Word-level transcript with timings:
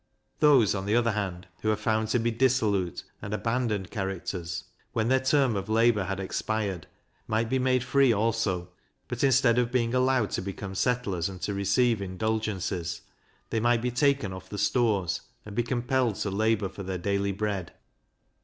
Those, 0.39 0.73
on 0.73 0.87
the 0.87 0.95
other 0.95 1.11
hand, 1.11 1.45
who 1.61 1.69
are 1.69 1.75
found 1.75 2.07
to 2.07 2.17
be 2.17 2.31
dissolute 2.31 3.03
and 3.21 3.35
abandoned 3.35 3.91
characters 3.91 4.63
when 4.93 5.09
their 5.09 5.19
term 5.19 5.55
of 5.55 5.69
labour 5.69 6.05
had 6.05 6.19
expired, 6.19 6.87
might 7.27 7.51
be 7.51 7.59
made 7.59 7.83
free 7.83 8.11
also; 8.11 8.69
but, 9.07 9.23
instead 9.23 9.59
of 9.59 9.71
being 9.71 9.93
allowed 9.93 10.31
to 10.31 10.41
become 10.41 10.73
settlers 10.73 11.29
and 11.29 11.39
to 11.43 11.53
receive 11.53 12.01
indulgences, 12.01 13.01
they 13.51 13.59
might 13.59 13.83
be 13.83 13.91
taken 13.91 14.33
off 14.33 14.49
the 14.49 14.57
stores, 14.57 15.21
and 15.45 15.55
be 15.55 15.61
compelled 15.61 16.15
to 16.15 16.31
labour 16.31 16.67
for 16.69 16.81
their 16.81 16.97
daily 16.97 17.31
bread. 17.31 17.71